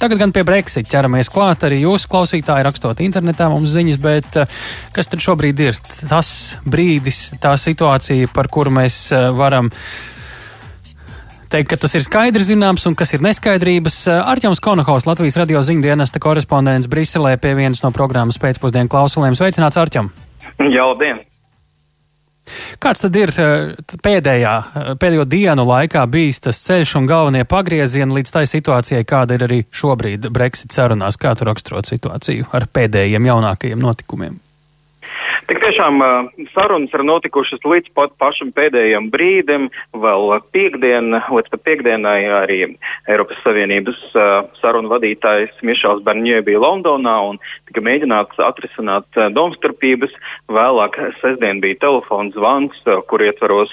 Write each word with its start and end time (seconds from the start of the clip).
Tagad 0.00 0.20
gan 0.20 0.32
pie 0.34 0.44
Brexit 0.46 0.88
ķeramies 0.90 1.30
klāt. 1.32 1.66
Arī 1.66 1.82
jūs, 1.84 2.06
klausītāji, 2.10 2.64
rakstot 2.66 3.02
internetā 3.04 3.48
mums 3.52 3.74
ziņas, 3.74 4.00
bet 4.02 4.40
eh, 4.40 4.56
kas 4.94 5.10
tad 5.12 5.22
šobrīd 5.24 5.62
ir 5.64 5.78
tas 6.08 6.30
brīdis, 6.68 7.30
tā 7.42 7.54
situācija, 7.60 8.30
par 8.34 8.50
kuru 8.52 8.74
mēs 8.74 9.06
eh, 9.14 9.28
varam 9.34 9.70
teikt, 11.52 11.70
ka 11.70 11.78
tas 11.84 11.94
ir 11.94 12.02
skaidrs 12.06 12.48
zināms 12.50 12.86
un 12.90 12.96
kas 12.98 13.14
ir 13.14 13.24
neskaidrības. 13.24 14.00
Eh, 14.08 14.32
Arķems 14.34 14.62
Konohaus, 14.64 15.06
Latvijas 15.10 15.38
radio 15.42 15.62
ziņdienesta 15.66 16.22
korespondents 16.22 16.90
Briselē 16.90 17.36
pie 17.42 17.54
vienas 17.58 17.84
no 17.84 17.92
programmas 17.94 18.40
pēcpusdienu 18.42 18.90
klausulēm. 18.92 19.38
Sveicināts, 19.38 19.80
Arķem! 19.80 20.10
Jā, 20.58 20.88
labdien! 20.90 21.24
Kāds 22.82 23.04
tad 23.04 23.16
ir 23.16 23.32
eh, 23.40 23.74
pēdējā, 24.04 24.54
eh, 24.60 24.88
pēdējo 25.00 25.26
dienu 25.28 25.64
laikā 25.68 26.04
bijis 26.10 26.42
tas 26.44 26.60
ceļš 26.66 26.96
un 27.00 27.08
galvenie 27.10 27.44
pagriezieni 27.48 28.20
līdz 28.20 28.34
tai 28.36 28.44
situācijai, 28.50 29.04
kāda 29.08 29.38
ir 29.38 29.46
arī 29.48 29.60
šobrīd 29.72 30.28
Brexit 30.34 30.76
sarunās? 30.76 31.20
Kā 31.20 31.34
tu 31.38 31.48
raksturot 31.48 31.88
situāciju 31.88 32.50
ar 32.52 32.68
pēdējiem 32.68 33.30
jaunākajiem 33.32 33.80
notikumiem? 33.80 34.40
Tik 35.44 35.60
tiešām 35.60 36.00
sarunas 36.54 36.92
ir 36.96 37.02
notikušas 37.04 37.64
līdz 37.68 37.90
pat 37.96 38.14
pašam 38.20 38.52
pēdējiem 38.56 39.10
brīdim. 39.12 39.66
Vēl 39.92 40.38
piekdien, 40.54 41.12
līdz 41.12 41.50
pat 41.52 41.64
piekdienai 41.66 42.20
arī 42.40 42.60
Eiropas 43.10 43.42
Savienības 43.44 44.00
sarunu 44.60 44.88
vadītājs 44.92 45.60
Mišels 45.66 46.04
Barņē 46.06 46.40
bija 46.46 46.62
Londonā 46.62 47.16
un 47.28 47.40
tika 47.68 47.82
mēģināts 47.84 48.40
atrisināt 48.40 49.20
domstarpības. 49.36 50.14
Vēlāk 50.48 50.96
sestdien 51.20 51.60
bija 51.64 51.82
telefons 51.84 52.32
zvans, 52.38 52.80
kur 53.10 53.24
ietvaros 53.26 53.72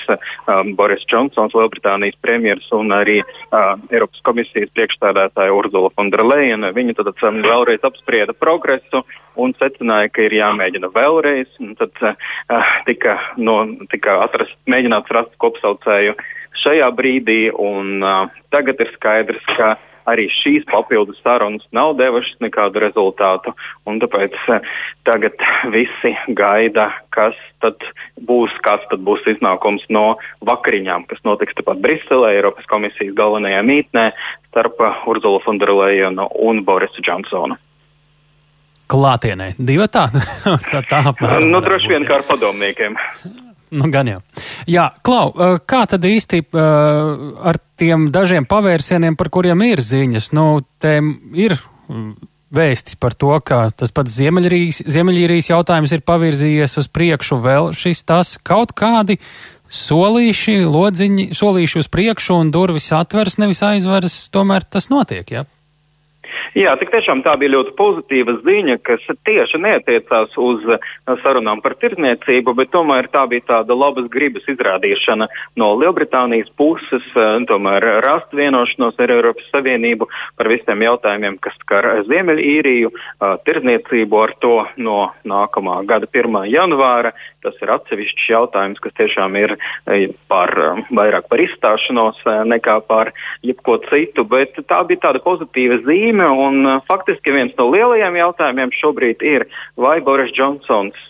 Boris 0.75 1.07
Džonsons, 1.07 1.55
Lielbritānijas 1.55 2.19
premjeras 2.21 2.67
un 2.75 2.91
arī 2.95 3.21
Eiropas 3.53 4.19
komisijas 4.27 4.73
priekšstādātāja 4.75 5.55
Urzula 5.55 5.93
Fonderleina. 5.95 6.73
Viņi 6.75 6.99
tad 6.99 7.13
vēlreiz 7.21 7.83
apsprieda 7.87 8.35
progresu 8.35 9.05
un 9.39 9.53
secināja, 9.55 10.09
ka 10.11 10.25
ir 10.27 10.35
jāmēģina 10.35 10.91
vēlreiz. 11.21 11.77
Tad 11.77 11.91
uh, 12.01 12.73
tika, 12.85 13.19
no, 13.37 13.63
tika 13.91 14.21
atrast, 14.25 14.57
mēģināts 14.69 15.13
rast 15.13 15.37
kopsaucēju 15.41 16.17
šajā 16.63 16.89
brīdī, 16.95 17.51
un 17.53 18.01
uh, 18.03 18.27
tagad 18.51 18.81
ir 18.81 18.91
skaidrs, 18.95 19.45
ka 19.55 19.77
arī 20.09 20.25
šīs 20.33 20.65
papildus 20.65 21.19
sarunas 21.21 21.63
nav 21.71 21.93
devušas 21.99 22.39
nekādu 22.41 22.81
rezultātu. 22.81 23.53
Tāpēc 23.85 24.35
uh, 24.49 24.59
tagad 25.05 25.37
visi 25.71 26.15
gaida, 26.27 26.89
kas 27.13 27.37
tad 27.61 27.77
būs, 28.17 28.53
kāds 28.65 28.87
tad 28.89 29.05
būs 29.05 29.23
iznākums 29.29 29.85
no 29.89 30.17
vakariņām, 30.47 31.07
kas 31.07 31.21
notiks 31.27 31.55
tepat 31.57 31.81
Briselē, 31.83 32.35
Eiropas 32.35 32.67
komisijas 32.71 33.15
galvenajā 33.15 33.61
mītnē 33.63 34.11
starp 34.51 34.81
Urzulu 35.07 35.39
Fonderleinu 35.45 36.27
un 36.41 36.65
Borisu 36.65 37.05
Džonsonu 37.05 37.59
klātienē. 38.91 39.53
Divi 39.57 39.87
tā, 39.91 40.07
tā, 40.71 40.83
tā 40.89 41.05
apmēram. 41.13 41.47
Nu, 41.51 41.63
droši 41.63 41.93
vien 41.93 42.07
kā 42.07 42.19
ar 42.19 42.27
padomniekiem. 42.27 42.97
Nu, 43.71 43.87
gan 43.87 44.09
jau. 44.09 44.19
Jā, 44.67 44.89
Klau, 45.05 45.31
kā 45.63 45.85
tad 45.87 46.03
īsti 46.03 46.43
ar 46.51 47.59
tiem 47.79 48.09
dažiem 48.11 48.47
pavērsieniem, 48.49 49.15
par 49.19 49.31
kuriem 49.31 49.63
ir 49.63 49.79
ziņas? 49.85 50.33
Nu, 50.35 50.65
te 50.83 50.97
ir 51.39 51.55
vēstis 52.51 52.99
par 52.99 53.15
to, 53.15 53.31
ka 53.47 53.69
tas 53.75 53.93
pats 53.95 54.11
Ziemeļīrijas 54.11 55.49
jautājums 55.53 55.95
ir 55.95 56.03
pavirzījies 56.03 56.77
uz 56.81 56.91
priekšu 56.91 57.39
vēl 57.43 57.71
šis 57.77 58.03
tas 58.03 58.35
kaut 58.43 58.75
kādi 58.75 59.21
solīši, 59.71 60.57
lodziņi, 60.67 61.29
solīši 61.37 61.79
uz 61.79 61.87
priekšu 61.91 62.35
un 62.41 62.51
durvis 62.51 62.91
atveras, 62.95 63.39
nevis 63.39 63.63
aizveras, 63.63 64.17
tomēr 64.35 64.67
tas 64.67 64.91
notiek, 64.91 65.23
jā? 65.31 65.45
Ja? 65.45 65.60
Jā, 66.57 66.73
tik 66.79 66.91
tiešām 66.93 67.23
tā 67.25 67.35
bija 67.39 67.55
ļoti 67.55 67.73
pozitīva 67.77 68.35
ziņa, 68.43 68.77
kas 68.85 69.03
tieši 69.27 69.61
neatiecās 69.61 70.35
uz 70.41 70.65
uh, 70.67 70.81
sarunām 71.23 71.61
par 71.63 71.77
tirdzniecību, 71.81 72.55
bet 72.57 72.71
tomēr 72.73 73.09
tā 73.13 73.23
bija 73.31 73.45
tāda 73.53 73.77
labas 73.77 74.09
gribas 74.11 74.47
izrādīšana 74.51 75.29
no 75.61 75.71
Lielbritānijas 75.79 76.51
puses, 76.59 77.05
uh, 77.15 77.37
tomēr 77.47 77.87
rast 78.05 78.35
vienošanos 78.35 78.99
ar 78.99 79.15
Eiropas 79.15 79.47
Savienību 79.53 80.09
par 80.37 80.51
visiem 80.51 80.85
jautājumiem, 80.87 81.39
kas 81.41 81.55
skar 81.63 81.89
Ziemeļīriju, 82.09 82.91
uh, 82.91 83.35
tirdzniecību 83.47 84.21
ar 84.21 84.35
to 84.43 84.55
no 84.77 84.99
nākamā 85.27 85.81
gada 85.87 86.09
1. 86.11 86.43
janvāra. 86.51 87.13
Tas 87.41 87.57
ir 87.61 87.71
atsevišķs 87.73 88.27
jautājums, 88.29 88.81
kas 88.83 88.93
tiešām 88.99 89.37
ir 89.39 89.55
par, 90.29 90.53
vairāk 90.93 91.29
par 91.31 91.41
izstāšanos 91.41 92.21
nekā 92.45 92.77
par 92.85 93.13
jebko 93.45 93.79
citu, 93.87 94.25
bet 94.29 94.59
tā 94.69 94.81
bija 94.89 95.07
tāda 95.07 95.23
pozitīva 95.23 95.79
zīme. 95.85 96.27
Un, 96.45 96.67
faktiski 96.89 97.33
viens 97.33 97.55
no 97.57 97.69
lielajiem 97.73 98.19
jautājumiem 98.21 98.75
šobrīd 98.77 99.25
ir, 99.25 99.47
vai 99.79 99.99
Boris 100.05 100.33
Džonsons 100.35 101.09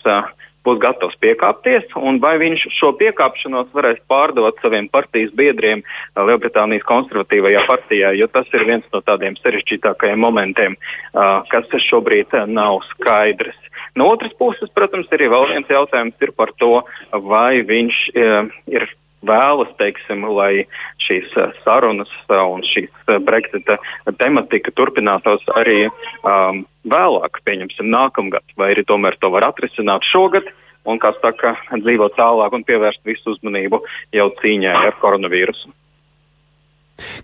būs 0.66 0.80
gatavs 0.82 1.18
piekāpties, 1.22 1.88
un 1.98 2.20
vai 2.22 2.36
viņš 2.42 2.66
šo 2.76 2.92
piekāpšanos 3.00 3.72
varēs 3.74 4.00
pārdot 4.10 4.60
saviem 4.62 4.88
partijas 4.92 5.32
biedriem 5.38 5.82
uh, 5.82 6.22
Lielbritānijas 6.28 6.86
konservatīvajā 6.88 7.66
partijā, 7.68 8.12
jo 8.18 8.28
tas 8.32 8.48
ir 8.54 8.66
viens 8.68 8.86
no 8.94 9.02
tādiem 9.04 9.36
sarežģītākajiem 9.40 10.22
momentiem, 10.22 10.78
uh, 10.78 11.42
kas 11.52 11.68
šobrīd 11.88 12.34
uh, 12.36 12.46
nav 12.46 12.80
skaidrs. 12.92 13.58
No 13.98 14.08
otras 14.12 14.32
puses, 14.38 14.70
protams, 14.72 15.10
arī 15.12 15.28
vēl 15.32 15.50
viens 15.50 15.68
jautājums 15.68 16.24
ir 16.24 16.32
par 16.36 16.52
to, 16.60 16.80
vai 17.12 17.60
viņš 17.66 17.98
ir 18.14 18.86
vēlas, 19.26 19.70
teiksim, 19.78 20.24
lai 20.34 20.66
šīs 21.02 21.30
eh, 21.38 21.52
sarunas 21.64 22.10
eh, 22.28 22.38
un 22.40 22.64
šīs 22.66 22.90
eh, 23.08 23.18
Brexita 23.22 23.78
tematika 24.20 24.72
turpinātos 24.74 25.44
arī 25.56 25.86
um, 25.88 26.64
vēlāk, 26.88 27.38
pieņemsim, 27.46 27.90
nākamgad, 27.92 28.44
vai 28.58 28.72
arī 28.74 28.84
tomēr 28.88 29.18
to 29.20 29.32
var 29.34 29.48
atrisināt 29.50 30.06
šogad. 30.08 30.50
Un, 30.82 30.98
kā 30.98 31.12
saka, 31.20 31.52
dzīvot 31.70 32.16
tālāk 32.18 32.56
un 32.56 32.64
pievērst 32.66 33.04
visu 33.06 33.36
uzmanību 33.36 33.78
jau 34.18 34.24
cīņai 34.40 34.72
ar 34.88 34.96
koronavīrusu. 34.98 35.70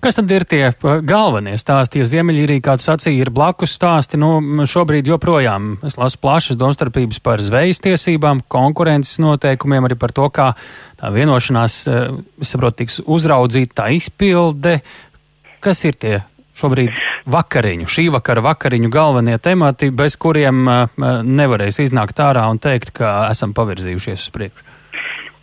Kas 0.03 0.17
tad 0.17 0.31
ir 0.33 0.45
tie 0.49 0.71
galvenie 1.06 1.55
stāsti? 1.61 2.01
Ja 2.01 2.06
Ziemeļīrija, 2.09 2.62
kā 2.65 2.77
tu 2.79 2.87
sacīji, 2.87 3.21
ir 3.23 3.31
blakus 3.34 3.75
stāsti, 3.77 4.19
nu, 4.21 4.39
šobrīd 4.67 5.11
joprojām 5.11 5.75
es 5.87 5.99
lasu 6.01 6.21
plašas 6.23 6.59
domstarpības 6.59 7.21
par 7.25 7.43
zvejas 7.45 7.83
tiesībām, 7.84 8.43
konkurences 8.51 9.21
noteikumiem, 9.23 9.87
arī 9.89 9.99
par 10.01 10.15
to, 10.17 10.27
kā 10.34 10.51
tā 10.99 11.12
vienošanās, 11.15 11.79
es 11.87 12.55
saprotu, 12.55 12.83
tiks 12.83 13.01
uzraudzīta 13.05 13.83
tā 13.83 13.91
izpilde. 13.99 14.79
Kas 15.62 15.85
ir 15.87 15.99
tie 16.00 16.15
šobrīd 16.59 16.95
vakariņu, 17.31 17.91
šī 17.91 18.09
vakara 18.15 18.43
vakariņu 18.49 18.91
galvenie 18.95 19.37
temati, 19.43 19.93
bez 19.95 20.19
kuriem 20.19 20.65
nevarēs 20.99 21.83
iznākt 21.85 22.19
ārā 22.23 22.49
un 22.50 22.59
teikt, 22.62 22.95
ka 22.99 23.29
esam 23.31 23.55
pavirzījušies 23.59 24.27
uz 24.27 24.35
priekšu? 24.35 24.65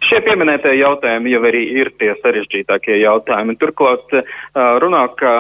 Šie 0.06 0.20
pieminētie 0.22 0.76
jautājumi 0.78 1.32
jau 1.34 1.40
arī 1.50 1.62
ir 1.80 1.90
tie 1.98 2.12
sarežģītākie 2.22 3.00
jautājumi. 3.02 3.56
Turklāt 3.58 4.12
runā, 4.54 5.02
ka 5.18 5.32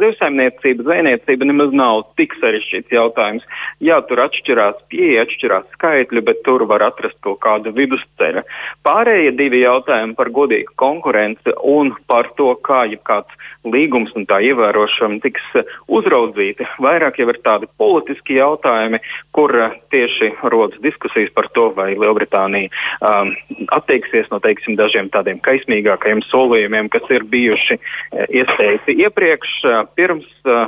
zivsaimniecība, 0.00 0.86
zvejniecība 0.88 1.46
nemaz 1.46 1.70
nav 1.76 2.02
tik 2.18 2.34
sarežģīts 2.40 2.94
jautājums. 2.96 3.46
Jā, 3.84 4.00
tur 4.08 4.24
atšķirās 4.24 4.80
pieeja, 4.90 5.22
atšķirās 5.26 5.68
skaitļi, 5.76 6.24
bet 6.26 6.42
tur 6.46 6.66
var 6.70 6.82
atrast 6.88 7.20
kaut 7.22 7.38
kādu 7.46 7.70
vidusceļu. 7.76 8.42
Pārējie 8.86 9.36
divi 9.38 9.62
jautājumi 9.62 10.18
par 10.18 10.32
godīgu 10.34 10.74
konkurenci 10.82 11.54
un 11.62 11.94
par 12.10 12.32
to, 12.38 12.50
kā 12.66 12.82
jebkāds 12.90 13.38
līgums 13.64 14.12
un 14.18 14.26
tā 14.26 14.40
ievērošana 14.42 15.20
tiks 15.22 15.44
uzraudzīti. 15.90 16.66
Vairāk 16.82 17.20
jau 17.20 17.28
ir 17.30 17.38
tādi 17.44 17.68
politiski 17.78 18.38
jautājumi, 18.38 18.98
kur 19.34 19.54
tieši 19.92 20.32
rodas 20.42 20.80
diskusijas 20.82 21.30
par 21.34 21.48
to, 21.54 21.68
vai 21.76 21.92
Lielbritānija 21.94 22.70
um, 22.98 23.32
atteiksies 23.74 24.30
no 24.32 24.40
teiksim, 24.42 24.76
dažiem 24.78 25.10
tādiem 25.12 25.40
kaismīgākajiem 25.44 26.24
solījumiem, 26.26 26.90
kas 26.92 27.06
ir 27.14 27.26
bijuši 27.30 27.78
eh, 27.78 28.26
ieteikti 28.42 28.96
iepriekš, 29.04 29.54
eh, 29.68 29.78
pirms 29.98 30.28
uh, 30.48 30.66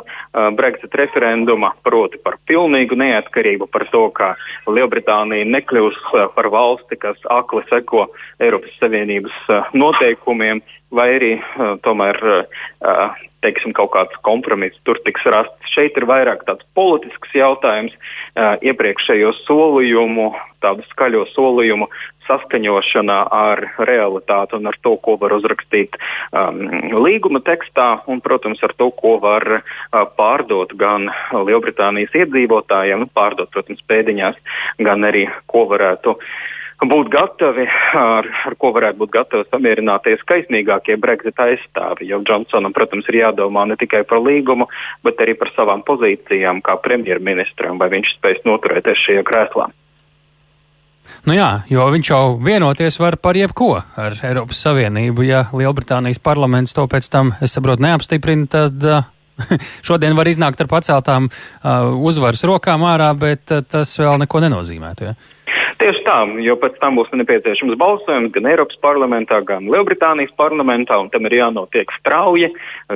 Brexit 0.55 0.95
referenduma, 0.99 1.73
proti 1.87 2.19
par 2.23 2.39
pilnīgu 2.47 2.99
neatkarību, 2.99 3.69
par 3.73 3.87
to, 3.91 4.07
ka 4.15 4.35
Lielbritānija 4.71 5.47
nekļūs 5.51 5.99
par 6.37 6.49
valsti, 6.53 6.99
kas 7.01 7.19
akli 7.31 7.65
seko 7.71 8.07
Eiropas 8.43 8.75
Savienības 8.81 9.37
noteikumiem, 9.75 10.63
vai 10.95 11.09
arī 11.19 11.33
uh, 11.39 11.77
tomēr 11.85 12.21
uh, 12.31 13.23
teiksim, 13.45 13.75
kaut 13.77 13.93
kāds 13.95 14.17
kompromiss 14.25 14.81
tur 14.89 15.01
tiks 15.05 15.27
rasts. 15.29 15.69
Šeit 15.75 15.99
ir 16.01 16.09
vairāk 16.09 16.47
tāds 16.49 16.65
politisks 16.77 17.35
jautājums, 17.37 17.95
uh, 17.95 18.57
iepriekšējo 18.65 19.35
solījumu, 19.43 20.31
tādu 20.65 20.87
skaļo 20.89 21.27
solījumu 21.35 21.91
saskaņošanā 22.25 23.19
ar 23.37 23.61
realitāti 23.85 24.57
un 24.57 24.71
ar 24.71 24.79
to, 24.81 24.95
ko 25.05 25.17
var 25.21 25.35
uzrakstīt 25.37 25.99
um, 26.33 26.63
līguma 27.05 27.43
tekstā, 27.45 27.89
un, 28.09 28.23
protams, 28.25 28.63
ar 28.65 28.73
to, 28.79 28.89
ko 28.97 29.19
var 29.21 29.59
uh, 29.59 29.63
pārdot 30.17 30.73
gan 30.81 31.11
Lielbritānijas 31.35 32.17
iedzīvotājiem, 32.23 33.09
pārdot, 33.13 33.53
protams, 33.53 33.85
pēdiņās, 33.91 34.41
gan 34.81 35.05
arī 35.05 35.27
ko 35.51 35.67
varētu 35.75 36.17
būt 36.83 37.09
gatavi, 37.13 37.67
ar, 37.99 38.27
ar 38.47 38.57
ko 38.59 38.73
varētu 38.75 38.99
būt 38.99 39.13
gatavi 39.15 39.47
samierināties 39.51 40.25
kaismīgākie 40.27 40.97
Brexit 41.01 41.39
aizstāvi. 41.39 42.09
Jo 42.11 42.21
Džonsonam, 42.25 42.75
protams, 42.75 43.07
ir 43.09 43.21
jādomā 43.23 43.67
ne 43.69 43.77
tikai 43.81 44.03
par 44.09 44.21
līgumu, 44.25 44.67
bet 45.07 45.23
arī 45.23 45.37
par 45.39 45.53
savām 45.55 45.85
pozīcijām 45.87 46.61
kā 46.65 46.77
premjerministram, 46.83 47.79
vai 47.79 47.93
viņš 47.95 48.19
spēs 48.19 48.45
noturēties 48.49 49.07
šajā 49.07 49.25
krēslā. 49.25 49.71
Nu 51.25 51.33
jā, 51.33 51.65
jo 51.71 51.87
viņš 51.89 52.11
jau 52.11 52.37
vienoties 52.43 52.99
var 53.01 53.17
par 53.17 53.37
jebko 53.39 53.79
ar 53.81 54.17
Eiropas 54.27 54.61
Savienību. 54.61 55.25
Ja 55.25 55.47
Lielbritānijas 55.57 56.21
parlaments 56.21 56.77
to 56.77 56.85
pēc 56.91 57.09
tam, 57.13 57.33
es 57.41 57.55
saprotu, 57.57 57.85
neapstiprina, 57.87 58.49
tad 58.51 58.85
uh, 58.85 59.07
šodien 59.87 60.17
var 60.19 60.29
iznākt 60.29 60.61
ar 60.61 60.69
paceltām 60.69 61.31
uh, 61.31 61.95
uzvaras 61.97 62.45
rokām 62.45 62.85
ārā, 62.89 63.13
bet 63.17 63.55
uh, 63.55 63.65
tas 63.65 63.95
vēl 64.01 64.21
neko 64.25 64.43
nenozīmētu. 64.45 65.09
Ja? 65.09 65.17
Tieši 65.81 66.03
tā, 66.07 66.17
jo 66.45 66.57
pēc 66.61 66.79
tam 66.83 66.99
būs 66.99 67.13
nepieciešams 67.15 67.79
balsojums 67.81 68.33
gan 68.35 68.49
Eiropas 68.51 68.79
parlamentā, 68.83 69.41
gan 69.47 69.69
Lielbritānijas 69.71 70.35
parlamentā, 70.39 70.99
un 71.01 71.11
tam 71.13 71.29
ir 71.29 71.39
jānotiek 71.41 71.91
strauji, 72.01 72.51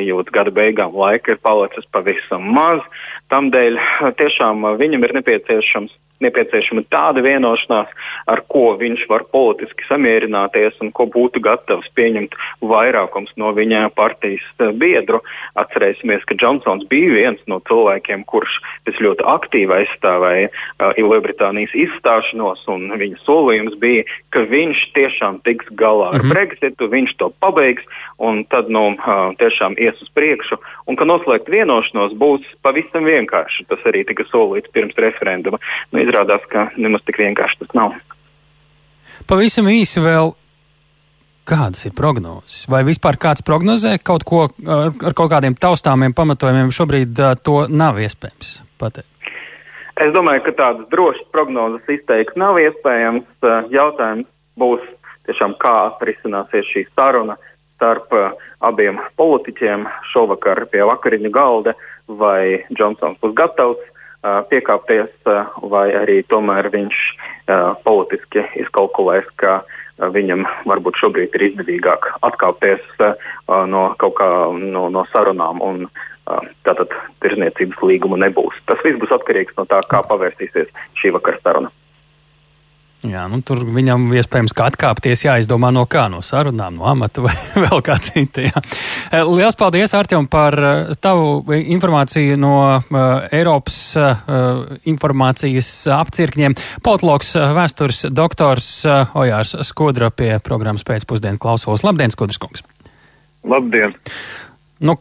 jo 0.04 0.20
līdz 0.20 0.34
gada 0.34 0.54
beigām 0.54 0.96
laika 0.96 1.34
ir 1.34 1.40
palicis 1.42 1.88
pavisam 1.94 2.50
maz. 2.58 2.84
Tamdēļ 3.32 3.80
tiešām 4.20 4.68
viņam 4.80 5.08
ir 5.08 5.18
nepieciešams 5.20 5.96
nepieciešama 6.20 6.84
tāda 6.90 7.22
vienošanās, 7.22 7.90
ar 8.30 8.42
ko 8.50 8.72
viņš 8.78 9.04
var 9.10 9.24
politiski 9.32 9.86
samierināties 9.88 10.78
un 10.82 10.90
ko 10.94 11.06
būtu 11.10 11.42
gatavs 11.44 11.88
pieņemt 11.94 12.34
vairākums 12.60 13.34
no 13.40 13.52
viņa 13.56 13.88
partijas 13.96 14.44
biedru. 14.80 15.22
Atcerēsimies, 15.58 16.26
ka 16.26 16.36
Džonsons 16.38 16.88
bija 16.90 17.14
viens 17.14 17.42
no 17.50 17.60
cilvēkiem, 17.68 18.24
kurš 18.28 18.58
ļoti 18.98 19.26
aktīvi 19.30 19.76
aizstāvēja 19.82 20.50
uh, 20.50 20.98
Lielbritānijas 20.98 21.74
izstāšanos, 21.78 22.57
un 22.70 22.88
viņa 22.98 23.20
solījums 23.24 23.76
bija, 23.80 24.04
ka 24.34 24.42
viņš 24.48 24.82
tiešām 24.96 25.40
tiks 25.46 25.68
galā 25.78 26.12
ar 26.12 26.22
mm 26.22 26.24
-hmm. 26.24 26.34
Brexitu, 26.34 26.88
viņš 26.88 27.14
to 27.18 27.30
pabeigs, 27.40 27.84
un 28.18 28.44
tad 28.44 28.70
nu, 28.70 28.96
tiešām 29.38 29.78
ies 29.78 30.02
uz 30.02 30.10
priekšu, 30.14 30.58
un 30.86 30.96
ka 30.96 31.04
noslēgt 31.04 31.48
vienošanos 31.48 32.12
būs 32.12 32.42
pavisam 32.62 33.04
vienkārši. 33.04 33.66
Tas 33.68 33.78
arī 33.84 34.04
tika 34.06 34.24
solīts 34.24 34.72
pirms 34.72 34.94
referenduma. 34.96 35.58
Nu, 35.92 36.00
izrādās, 36.00 36.42
ka 36.48 36.70
nemaz 36.76 37.02
tik 37.06 37.18
vienkārši 37.18 37.58
tas 37.58 37.74
nav. 37.74 37.94
Pavisam 39.26 39.68
īsi 39.68 40.00
vēl. 40.00 40.34
Kādas 41.48 41.86
ir 41.88 41.94
prognozes? 41.96 42.66
Vai 42.68 42.82
vispār 42.84 43.16
kāds 43.16 43.40
prognozē 43.40 43.98
kaut 44.04 44.24
ko 44.28 44.42
ar, 44.44 44.92
ar 45.00 45.14
kaut 45.16 45.30
kādiem 45.32 45.56
taustāmiem 45.56 46.12
pamatojumiem? 46.12 46.68
Šobrīd 46.68 47.20
uh, 47.24 47.36
to 47.40 47.62
nav 47.72 47.96
iespējams 47.96 48.58
pateikt. 48.76 49.08
Es 49.98 50.12
domāju, 50.14 50.44
ka 50.46 50.54
tādas 50.54 50.88
drošas 50.92 51.26
prognozes 51.34 51.88
izteikt 51.90 52.36
nav 52.38 52.58
iespējams. 52.62 53.26
Uh, 53.42 53.66
jautājums 53.74 54.28
būs 54.58 54.84
tiešām, 55.26 55.56
kā 55.58 55.74
atrisināsies 55.90 56.68
šī 56.70 56.84
saruna 56.92 57.38
starp 57.76 58.14
uh, 58.14 58.30
abiem 58.62 59.00
politiķiem 59.18 59.86
šovakar 60.12 60.64
pie 60.70 60.84
vakariņu 60.86 61.32
galda, 61.34 61.74
vai 62.08 62.64
Džonsons 62.72 63.18
būs 63.22 63.34
gatavs 63.36 63.84
piekāpties, 64.50 65.12
vai 65.70 65.84
arī 65.94 66.16
tomēr 66.26 66.66
viņš 66.72 67.02
politiski 67.84 68.42
izkalkulēs, 68.58 69.28
ka 69.38 69.60
viņam 69.98 70.44
varbūt 70.68 71.00
šobrīd 71.00 71.34
ir 71.34 71.46
izdevīgāk 71.50 72.06
atkāpties 72.26 72.84
no 73.72 73.82
kaut 73.98 74.14
kā 74.20 74.28
no, 74.54 74.86
no 74.92 75.04
sarunām 75.12 75.62
un 75.64 75.88
tātad 76.66 76.92
tirzniecības 77.24 77.82
līguma 77.82 78.20
nebūs. 78.20 78.58
Tas 78.68 78.82
viss 78.84 79.00
būs 79.00 79.14
atkarīgs 79.16 79.56
no 79.58 79.64
tā, 79.68 79.80
kā 79.88 80.02
pavērsīsies 80.06 80.70
šī 81.00 81.14
vakara 81.16 81.40
saruna. 81.42 81.72
Jā, 83.06 83.28
nu, 83.30 83.38
tur 83.46 83.60
viņam 83.62 84.08
iespējams 84.18 84.54
kā 84.58 84.64
atkāpties 84.72 85.20
jāizdomā 85.22 85.68
no 85.70 85.84
kā, 85.86 86.08
no 86.10 86.18
sarunām, 86.26 86.80
no 86.80 86.86
amata 86.90 87.22
vai 87.22 87.34
vēl 87.64 87.82
kā 87.86 87.94
cita. 88.02 88.42
Jā. 88.48 88.62
Eh, 89.12 89.22
Lielas 89.22 89.54
paldies, 89.58 89.94
Artjom, 89.94 90.26
par 90.30 90.56
eh, 90.58 90.90
tavu 90.98 91.44
informāciju 91.54 92.34
no 92.42 92.54
uh, 92.74 93.06
Eiropas 93.30 93.78
uh, 93.94 94.24
informācijas 94.90 95.70
apcirkņiem. 95.94 96.58
Politologs, 96.82 97.30
uh, 97.38 97.52
vēstures 97.54 98.02
doktors 98.10 98.72
uh, 98.88 99.14
Ojārs 99.18 99.54
Skodra 99.68 100.10
pie 100.10 100.34
programmas 100.42 100.82
pēcpusdienu 100.88 101.38
klausos. 101.38 101.86
Labdien, 101.86 102.10
Skodras 102.10 102.42
kungs! 102.42 102.66
Labdien! 103.46 103.94
Nu, 104.82 104.98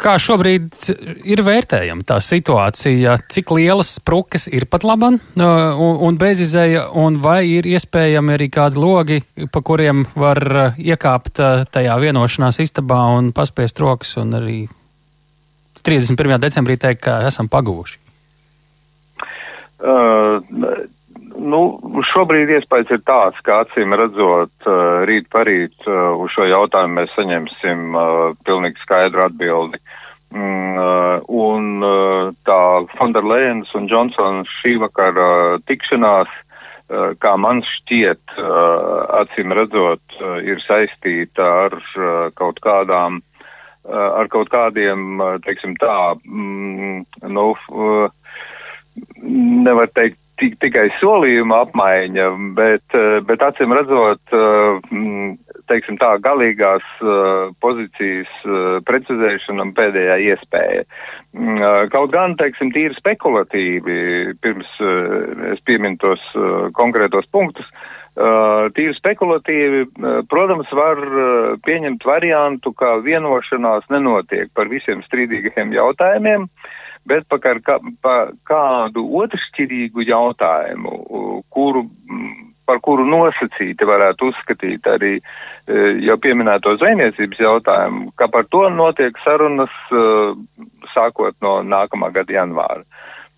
Kā 0.00 0.14
šobrīd 0.16 0.86
ir 1.28 1.42
vērtējama 1.44 2.06
tā 2.08 2.16
situācija, 2.24 3.18
cik 3.28 3.52
lielas 3.52 3.90
sprukas 3.98 4.46
ir 4.48 4.64
pat 4.70 4.86
laban 4.88 5.18
un, 5.36 5.96
un 6.08 6.18
bezizēja, 6.20 6.86
un 6.96 7.18
vai 7.20 7.42
ir 7.50 7.68
iespējami 7.68 8.36
arī 8.38 8.48
kādi 8.52 8.80
logi, 8.80 9.20
pa 9.52 9.60
kuriem 9.60 10.06
var 10.16 10.40
iekāpt 10.80 11.42
tajā 11.74 11.98
vienošanās 12.00 12.62
istabā 12.64 13.02
un 13.18 13.32
paspiest 13.36 13.82
rokas 13.84 14.16
un 14.22 14.38
arī 14.40 14.60
31. 15.84 16.38
decembrī 16.40 16.78
teikt, 16.80 17.04
ka 17.04 17.20
esam 17.28 17.48
paguvuši? 17.52 18.00
Uh, 19.80 20.40
nu, 21.40 21.60
šobrīd 22.10 22.50
iespējas 22.56 22.92
ir 22.94 23.00
tāds, 23.06 23.40
ka 23.46 23.62
acīm 23.64 23.94
redzot, 23.96 24.52
uh, 24.66 25.02
rīt 25.08 25.28
parīt 25.32 25.88
uh, 25.88 26.12
uz 26.20 26.34
šo 26.34 26.46
jautājumu 26.48 27.00
mēs 27.00 27.14
saņemsim 27.16 27.96
uh, 27.96 28.04
pilnīgi 28.46 28.82
skaidru 28.84 29.26
atbildi. 29.26 29.80
Mm, 30.30 30.76
un 31.34 31.82
tā 32.46 32.58
Fonderlejens 32.92 33.72
un 33.74 33.88
Džonsons 33.90 34.52
šī 34.60 34.76
vakara 34.78 35.58
tikšanās, 35.66 36.30
kā 37.18 37.32
man 37.34 37.64
šķiet, 37.66 38.36
acīm 39.18 39.50
redzot, 39.58 40.14
ir 40.46 40.62
saistīta 40.62 41.48
ar 41.64 41.74
kaut 42.38 42.62
kādām, 42.62 43.18
ar 43.90 44.30
kaut 44.30 44.54
kādiem, 44.54 45.18
teiksim 45.42 45.74
tā, 45.82 46.14
mm, 46.22 47.02
nu, 47.34 47.48
nevar 49.66 49.90
teikt 49.90 50.19
tikai 50.40 50.88
solījuma 50.98 51.62
apmaiņa, 51.66 52.26
bet, 52.56 52.98
bet 53.28 53.44
acīm 53.44 53.74
redzot, 53.76 54.36
teiksim 55.70 55.98
tā, 56.00 56.14
galīgās 56.22 56.84
uh, 57.04 57.52
pozīcijas 57.62 58.30
uh, 58.46 58.80
precizēšana 58.86 59.68
un 59.68 59.72
pēdējā 59.76 60.18
iespēja. 60.32 60.84
Uh, 61.30 61.86
kaut 61.92 62.10
gan, 62.14 62.34
teiksim, 62.40 62.72
tīri 62.74 62.96
spekulatīvi, 62.98 64.00
pirms 64.42 64.74
uh, 64.82 65.46
es 65.52 65.62
pieminu 65.68 66.00
tos 66.02 66.24
uh, 66.34 66.68
konkrētos 66.76 67.28
punktus, 67.30 67.68
uh, 67.70 68.66
tīri 68.76 68.96
spekulatīvi, 68.98 69.86
uh, 69.86 70.20
protams, 70.30 70.70
var 70.74 71.00
uh, 71.06 71.54
pieņemt 71.66 72.06
variantu, 72.08 72.74
ka 72.74 72.96
vienošanās 73.06 73.86
nenotiek 73.94 74.50
par 74.56 74.70
visiem 74.72 75.04
strīdīgajiem 75.06 75.76
jautājumiem, 75.78 76.48
bet 77.08 77.26
par 77.28 77.40
kā, 77.40 77.78
pa 78.02 78.16
kādu 78.48 79.06
otršķirīgu 79.22 80.04
jautājumu, 80.10 81.42
kuru 81.50 81.86
par 82.70 82.78
kuru 82.84 83.06
nosacīti 83.08 83.86
varētu 83.88 84.30
uzskatīt 84.30 84.86
arī 84.90 85.16
e, 85.18 85.22
jau 86.06 86.16
pieminēto 86.22 86.76
zvejniecības 86.78 87.42
jautājumu, 87.42 88.10
ka 88.18 88.30
par 88.30 88.46
to 88.52 88.68
notiek 88.70 89.16
sarunas 89.24 89.74
e, 89.90 90.02
sākot 90.94 91.34
no 91.42 91.60
nākamā 91.66 92.12
gada 92.14 92.36
janvāra. 92.36 92.84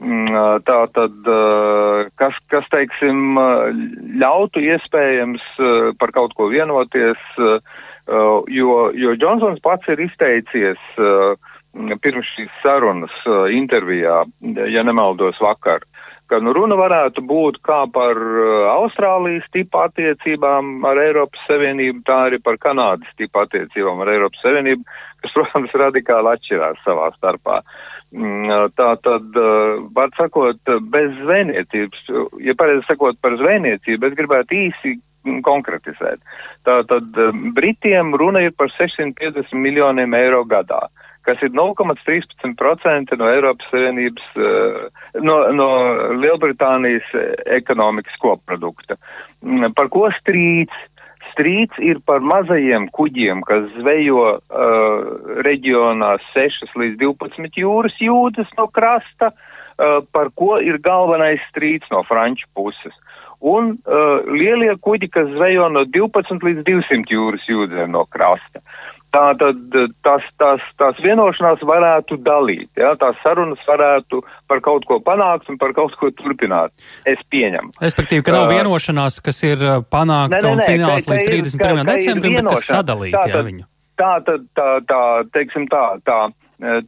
Mm, 0.03 0.29
e, 0.29 0.45
tā 0.69 0.79
tad, 0.97 1.17
kas, 2.21 2.37
kas, 2.53 2.69
teiksim, 2.75 3.39
ļautu 4.21 4.67
iespējams 4.67 5.47
par 6.01 6.13
kaut 6.13 6.37
ko 6.37 6.51
vienoties, 6.53 7.21
jo, 8.53 8.77
jo 8.99 9.17
Džonsons 9.17 9.63
pats 9.65 9.89
ir 9.95 10.03
izteicies 10.03 10.81
pirms 11.73 12.29
šīs 12.37 12.53
sarunas 12.63 13.15
intervijā, 13.55 14.23
ja 14.69 14.83
nemaldos 14.85 15.41
vakar, 15.41 15.87
ka 16.33 16.41
nu, 16.41 16.55
runa 16.57 16.79
varētu 16.81 17.21
būt 17.29 17.61
kā 17.67 17.83
par 17.93 18.17
uh, 18.17 18.71
Austrālijas 18.73 19.45
tipu 19.53 19.83
attiecībām 19.83 20.87
ar 20.89 21.01
Eiropas 21.03 21.43
Savienību, 21.45 22.01
tā 22.09 22.19
arī 22.29 22.39
par 22.41 22.57
Kanādas 22.63 23.11
tipu 23.21 23.43
attiecībām 23.43 24.01
ar 24.01 24.15
Eiropas 24.15 24.41
Savienību, 24.45 24.87
kas, 25.21 25.33
protams, 25.37 25.77
radikāli 25.85 26.33
atšķirās 26.33 26.81
savā 26.87 27.11
starpā. 27.19 27.61
Mm, 28.13 28.49
uh, 28.49 28.65
tā 28.77 28.91
tad, 29.05 29.29
var 29.97 30.13
sakot, 30.17 30.75
bez 30.95 31.13
zvejniecības, 31.21 32.09
ja 32.49 32.57
pareizi 32.57 32.87
sakot 32.89 33.21
par 33.21 33.37
zvejniecību, 33.41 34.09
es 34.09 34.17
gribētu 34.17 34.61
īsi 34.63 34.97
konkretizēt. 35.45 36.25
Tātad 36.67 37.15
Britiem 37.55 38.17
runa 38.19 38.41
ir 38.43 38.57
par 38.57 38.73
650 38.75 39.53
miljoniem 39.55 40.17
eiro 40.19 40.43
gadā. 40.49 40.81
Uh, 40.89 41.12
kas 41.27 41.43
ir 41.43 41.53
0,13% 41.55 43.19
no 43.19 43.29
Eiropas 43.31 43.69
Savienības, 43.71 44.25
eh, 44.37 44.81
no, 45.23 45.37
no 45.55 45.69
Lielbritānijas 46.19 47.09
ekonomikas 47.59 48.17
koprodukta. 48.23 48.99
Mm, 49.43 49.75
par 49.79 49.91
ko 49.93 50.09
strīds? 50.21 50.89
Strīds 51.33 51.79
ir 51.81 52.03
par 52.05 52.21
mazajiem 52.21 52.91
kuģiem, 52.93 53.41
kas 53.49 53.65
zvejo 53.79 54.25
uh, 54.37 55.07
reģionā 55.47 56.11
6 56.35 56.75
līdz 56.77 56.99
12 57.01 57.57
jūras 57.57 57.95
jūdzes 58.05 58.51
no 58.59 58.67
krasta, 58.69 59.31
uh, 59.33 60.03
par 60.13 60.29
ko 60.37 60.59
ir 60.61 60.77
galvenais 60.85 61.41
strīds 61.49 61.89
no 61.95 62.03
franču 62.05 62.45
puses. 62.53 62.93
un 63.41 63.73
uh, 63.75 64.21
lielie 64.29 64.75
kuģi, 64.77 65.09
kas 65.11 65.31
zvejo 65.33 65.71
no 65.73 65.87
12 65.89 66.45
līdz 66.47 66.67
200 66.69 67.17
jūras 67.17 67.49
jūdzēm 67.49 67.91
no 67.97 68.05
krasta. 68.07 68.61
Tātad 69.13 69.75
tās, 70.01 70.25
tās, 70.41 70.63
tās 70.81 71.01
vienošanās 71.05 71.61
varētu 71.69 72.17
dalīt, 72.25 72.71
ja? 72.81 72.95
tās 72.97 73.19
sarunas 73.21 73.61
varētu 73.69 74.23
par 74.49 74.63
kaut 74.65 74.87
ko 74.89 74.97
panākt 75.05 75.51
un 75.53 75.59
par 75.61 75.75
kaut 75.77 75.93
ko 76.01 76.09
turpināt. 76.17 76.73
Es 77.09 77.21
pieņemu. 77.33 77.75
Respektīvi, 77.83 78.25
ka 78.25 78.33
nav 78.33 78.47
uh, 78.47 78.55
vienošanās, 78.57 79.21
kas 79.25 79.43
ir 79.45 79.61
panākta 79.93 80.39
nē, 80.39 80.41
nē, 80.41 80.49
nē, 80.49 80.55
un 80.55 80.65
fināls 80.65 81.11
līdz 81.11 81.29
31. 81.29 81.85
decembrim, 81.91 82.39
bet 82.41 82.51
kas 82.55 82.71
sadalīt 82.73 83.19
tā, 83.19 83.27
jā, 83.29 83.45
viņu. 83.51 83.69
Tā, 84.01 84.13
tā, 84.25 84.39
tā, 84.57 84.69
tā, 84.89 85.03
teiksim 85.37 85.69
tā, 85.69 85.85
tā, 86.09 86.19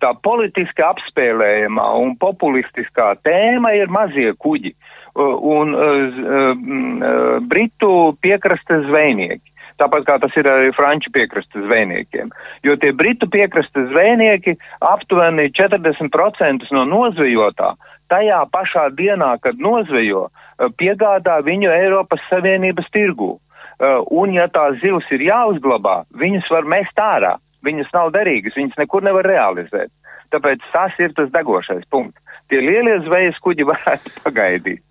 tā 0.00 0.16
politiski 0.25 0.87
apspēlējamā 0.88 1.90
un 2.00 2.16
populistiskā 2.25 3.12
tēma 3.26 3.76
ir 3.76 3.93
mazie 3.93 4.33
kuģi 4.40 4.73
un 5.14 5.76
uh, 5.76 6.09
uh, 6.11 7.43
Britu 7.47 8.16
piekrastes 8.25 8.88
zvejnieki. 8.88 9.53
Tāpat 9.78 10.04
kā 10.07 10.19
tas 10.23 10.37
ir 10.38 10.47
arī 10.47 10.71
franču 10.75 11.11
piekrastes 11.11 11.64
zvejniekiem. 11.66 12.31
Jo 12.62 12.76
tie 12.78 12.93
britu 12.95 13.26
piekrastes 13.26 13.88
zvejnieki 13.90 14.54
aptuveni 14.78 15.49
40% 15.50 16.71
no 16.71 16.85
nozvejotā 16.87 17.75
tajā 18.12 18.45
pašā 18.52 18.90
dienā, 18.95 19.35
kad 19.40 19.59
nozvejo, 19.59 20.28
eh, 20.28 20.69
piegādā 20.78 21.40
viņu 21.43 21.71
Eiropas 21.73 22.21
Savienības 22.31 22.90
tirgū. 22.95 23.38
Eh, 23.81 24.00
un 24.11 24.33
ja 24.33 24.47
tās 24.47 24.78
zivs 24.81 25.11
ir 25.11 25.21
jāuzglabā, 25.26 26.04
viņas 26.14 26.50
var 26.50 26.64
mest 26.64 26.97
ārā. 26.97 27.38
Viņas 27.64 27.90
nav 27.95 28.12
derīgas, 28.12 28.54
viņas 28.54 28.76
nekur 28.76 29.02
nevar 29.02 29.25
realizēt. 29.25 29.90
Tāpēc 30.34 30.66
tas 30.74 30.98
ir 30.98 31.14
tas 31.14 31.30
degošais 31.34 31.86
punkts. 31.94 32.18
Tie 32.50 32.60
lielie 32.60 32.98
zvejas 33.06 33.38
kuģi 33.44 33.68
varētu 33.72 34.12
pagaidīt. 34.24 34.82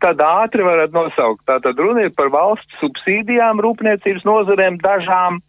tad 0.00 0.20
ātri 0.22 0.64
varat 0.66 0.94
nosaukt. 0.94 1.44
Tātad 1.48 1.78
runa 1.80 2.06
ir 2.06 2.14
par 2.16 2.30
valsts 2.34 2.80
subsīdijām 2.82 3.62
rūpniecības 3.64 4.26
nozarēm 4.28 4.78
dažām. 4.82 5.40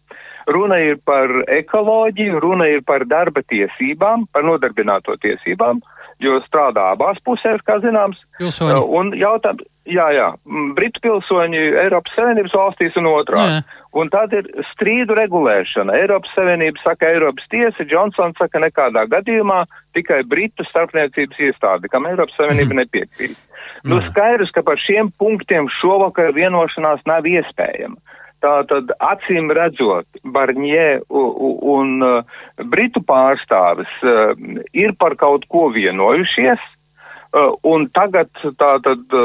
Runa 0.48 0.78
ir 0.80 0.96
par 1.04 1.28
ekoloģiju, 1.52 2.40
runa 2.40 2.70
ir 2.72 2.80
par 2.88 3.04
darba 3.04 3.42
tiesībām, 3.44 4.24
par 4.32 4.46
nodarbināto 4.48 5.18
tiesībām, 5.20 5.82
jo 6.22 6.38
strādā 6.46 6.92
abās 6.94 7.18
pusēs, 7.26 7.62
kā 7.66 7.78
zināms. 7.82 8.20
Pilsoņi. 8.38 8.74
Uh, 8.74 8.86
un 9.00 9.12
jautājums, 9.18 9.64
jā, 9.88 10.06
jā, 10.16 10.28
Britu 10.76 11.02
pilsoņi 11.04 11.60
Eiropas 11.84 12.14
Savienības 12.16 12.56
valstīs 12.58 12.98
un 13.00 13.10
otrādi. 13.10 13.60
Un 13.98 14.10
tad 14.12 14.34
ir 14.36 14.48
strīdu 14.74 15.16
regulēšana. 15.16 15.94
Eiropas 15.96 16.34
Savienība 16.36 16.82
saka, 16.82 17.08
Eiropas 17.14 17.46
tiesa, 17.52 17.86
Džonsons 17.88 18.36
saka, 18.38 18.60
nekādā 18.62 19.06
gadījumā 19.08 19.62
tikai 19.96 20.20
Britu 20.28 20.66
starpniecības 20.68 21.40
iestāde, 21.48 21.90
kam 21.92 22.06
Eiropas 22.10 22.36
Savienība 22.38 22.74
mm. 22.74 22.80
nepiekrīt. 22.82 23.38
Mm. 23.38 23.94
Nu, 23.94 24.02
skaidrs, 24.10 24.52
ka 24.54 24.64
par 24.66 24.80
šiem 24.80 25.12
punktiem 25.18 25.70
šovakar 25.72 26.34
vienošanās 26.36 27.04
nav 27.08 27.26
iespējama. 27.30 27.96
Tātad, 28.38 28.92
acīm 29.02 29.50
redzot, 29.50 30.06
Barņē 30.22 30.88
un 31.10 31.94
uh, 32.06 32.36
Britu 32.70 33.02
pārstāvis 33.02 33.90
uh, 34.06 34.34
ir 34.70 34.94
par 35.00 35.16
kaut 35.18 35.48
ko 35.50 35.64
vienojušies, 35.74 36.62
uh, 36.62 37.56
un 37.66 37.88
tagad 37.90 38.30
tātad 38.60 39.16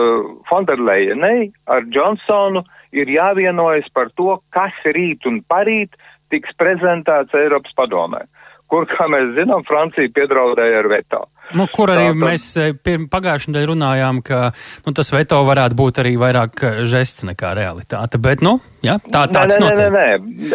Fonderlejenei 0.49 1.51
ar 1.69 1.85
Džonsonu 1.85 2.63
ir 2.93 3.13
jāvienojas 3.13 3.85
par 3.93 4.09
to, 4.17 4.39
kas 4.49 4.73
rīt 4.97 5.29
un 5.29 5.43
parīt 5.45 5.93
tiks 6.33 6.57
prezentēts 6.57 7.37
Eiropas 7.37 7.77
padomē, 7.77 8.25
kur, 8.65 8.89
kā 8.89 9.05
mēs 9.13 9.35
zinām, 9.37 9.61
Francija 9.69 10.09
piedraudēja 10.09 10.81
ar 10.81 10.89
veto. 10.89 11.23
Nu, 11.51 11.65
kur 11.71 11.91
arī 11.91 12.07
tā, 12.07 12.13
tā... 12.13 12.19
mēs 12.23 12.45
eh, 12.57 12.71
pagājušajā 13.11 13.51
nedēļā 13.51 13.69
runājām, 13.69 14.21
ka 14.25 14.39
nu, 14.85 14.93
tas 14.95 15.11
veto 15.13 15.41
varētu 15.45 15.77
būt 15.77 15.99
arī 16.03 16.13
vairāk 16.21 16.63
eh, 16.63 16.79
žests 16.89 17.25
nekā 17.27 17.53
realitāte. 17.57 18.19
Bet, 18.23 18.41
nu, 18.45 18.55
jā, 18.85 18.95
tā 19.11 19.25
tāds 19.33 19.59
nē, 19.61 19.73
nē, 19.75 19.89
nē, 19.93 20.07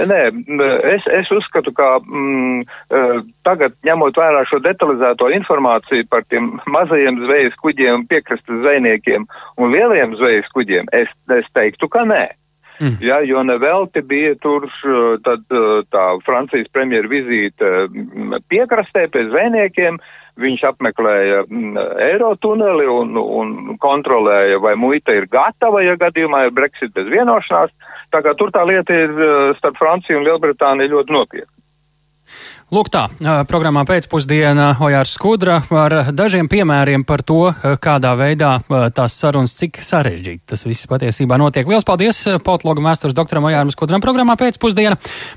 nē, 0.08 0.22
nē. 0.58 0.70
Es, 0.94 1.06
es 1.20 1.30
uzskatu, 1.34 1.74
ka 1.76 1.90
mm, 2.00 2.64
eh, 2.64 3.20
tagad, 3.46 3.76
ņemot 3.86 4.18
vērā 4.18 4.42
šo 4.48 4.62
detalizēto 4.64 5.30
informāciju 5.38 6.08
par 6.10 6.26
tiem 6.32 6.56
mazajiem 6.66 7.22
zvejas 7.26 7.56
kuģiem, 7.62 8.08
piekrastes 8.10 8.64
zvejniekiem 8.64 9.28
un 9.60 9.72
lielajiem 9.76 10.18
zvejas 10.18 10.50
kuģiem, 10.56 10.90
es, 10.96 11.12
es 11.38 11.48
teiktu, 11.54 11.90
ka 11.92 12.06
nē. 12.08 12.26
Mm. 12.78 12.94
Ja, 13.02 13.16
jo 13.26 13.40
nevelti 13.42 14.04
bija 14.06 14.36
tur 14.38 14.68
tad, 15.26 15.42
tā 15.90 16.04
Francijas 16.22 16.68
premjera 16.70 17.10
vizīte 17.10 17.88
piekrastē 18.46 19.08
pie 19.10 19.24
zvejniekiem, 19.32 19.98
Viņš 20.38 20.64
apmeklēja 20.68 21.42
mm, 21.48 21.78
eiro 22.04 22.30
tuneli 22.38 22.86
un, 22.86 23.16
un 23.18 23.76
kontrolēja, 23.82 24.60
vai 24.62 24.76
muita 24.78 25.16
ir 25.16 25.26
gatava, 25.30 25.82
ja 25.82 25.96
gadījumā 25.98 26.44
ir 26.46 26.54
Brexit 26.54 26.94
bez 26.94 27.10
vienošanās. 27.10 27.74
Tā 28.14 28.22
kā 28.24 28.34
tur 28.38 28.52
tā 28.54 28.64
lieta 28.68 28.94
ir 28.94 29.12
eh, 29.12 29.38
starp 29.58 29.78
Franciju 29.80 30.20
un 30.20 30.28
Lielbritāniju 30.28 30.94
ļoti 30.96 31.16
nopietna. 31.16 31.54
Lūk 32.68 32.90
tā, 32.92 33.06
eh, 33.08 33.42
programmā 33.48 33.86
pēcpusdienā 33.88 34.74
Ojārs 34.84 35.14
Skudra 35.16 35.62
ar 35.72 36.12
dažiem 36.12 36.48
piemēriem 36.52 37.04
par 37.08 37.22
to, 37.24 37.48
eh, 37.48 37.76
kādā 37.80 38.12
veidā 38.16 38.60
tās 38.92 39.16
sarunas, 39.16 39.56
cik 39.56 39.80
sarežģīti 39.80 40.44
tas 40.46 40.64
viss 40.64 40.86
patiesībā 40.86 41.38
notiek. 41.40 41.66
Lielas 41.66 41.84
paldies 41.84 42.20
politologam 42.44 42.84
vēstures 42.84 43.16
doktoram 43.16 43.48
Ojāram 43.48 43.72
Skudram 43.72 44.04
programmā 44.04 44.36
pēcpusdienā. 44.36 44.98